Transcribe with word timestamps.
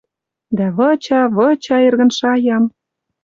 Дӓ 0.57 0.67
выча, 0.77 1.21
выча 1.35 1.77
эргӹн 1.87 2.09
шаям. 2.17 2.63